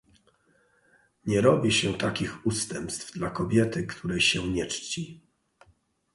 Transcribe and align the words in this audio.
"Nie 1.25 1.41
robi 1.41 1.71
się 1.71 1.93
takich 1.93 2.45
ustępstw 2.47 3.11
dla 3.11 3.29
kobiety, 3.29 3.87
której 3.87 4.21
się 4.21 4.47
nie 4.49 4.65
czci." 4.65 5.21